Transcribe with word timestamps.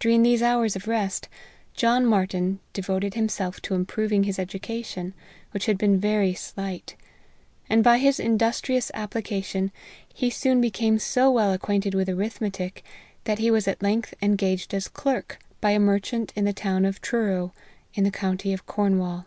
During 0.00 0.22
these 0.22 0.40
hours 0.40 0.76
of 0.76 0.88
rest, 0.88 1.28
John 1.74 2.06
Martyn 2.06 2.58
devoted 2.72 3.12
himself 3.12 3.60
to 3.60 3.74
improving 3.74 4.24
his 4.24 4.38
education, 4.38 5.12
which 5.50 5.66
had 5.66 5.76
been 5.76 6.00
very 6.00 6.32
slight; 6.32 6.96
and 7.68 7.84
by 7.84 7.98
his 7.98 8.18
industrious 8.18 8.90
application, 8.94 9.72
he 10.08 10.30
soon 10.30 10.62
became 10.62 10.98
so 10.98 11.30
well 11.30 11.52
acquainted 11.52 11.92
with 11.94 12.08
arithmetic, 12.08 12.82
that 13.24 13.40
he 13.40 13.50
was 13.50 13.68
at 13.68 13.82
length 13.82 14.14
engaged 14.22 14.72
as 14.72 14.88
clerk, 14.88 15.38
by 15.60 15.72
a 15.72 15.78
merchant 15.78 16.32
in 16.34 16.46
the 16.46 16.54
town 16.54 16.86
of 16.86 17.02
Truro, 17.02 17.52
in 17.92 18.04
the 18.04 18.10
county 18.10 18.54
of 18.54 18.64
Cornwall. 18.64 19.26